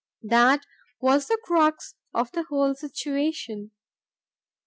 [0.23, 0.65] That
[0.99, 3.69] was the crux of the whole situation.